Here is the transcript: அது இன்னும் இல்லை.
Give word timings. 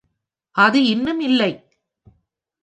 அது 0.55 0.85
இன்னும் 0.85 1.19
இல்லை. 1.19 1.51